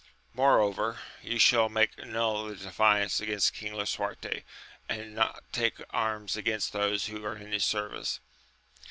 Moreover, 0.33 0.99
you 1.21 1.37
shall 1.37 1.69
make 1.69 1.95
null 1.95 2.45
the 2.47 2.55
defiance 2.55 3.19
against 3.19 3.53
King 3.53 3.75
Lisuarte, 3.75 4.43
and 4.89 5.13
not 5.13 5.43
take 5.51 5.79
arms 5.91 6.35
against 6.35 6.73
those 6.73 7.05
who 7.05 7.23
are 7.23 7.37
in 7.37 7.51
his 7.51 7.65
service. 7.65 8.19